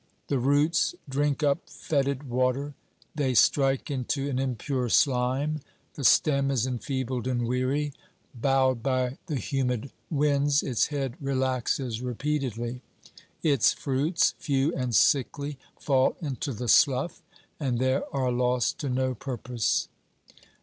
[0.29, 2.73] The roots drink up fetid water,
[3.13, 5.61] they strike into an impure slime,
[5.93, 7.93] the stem is enfeebled and weary;
[8.33, 12.81] bowed by the humid winds, its head relaxes repeatedly;
[13.43, 17.21] its fruits, few and sickly, fall into the slough
[17.59, 19.87] and there are lost to no purpose.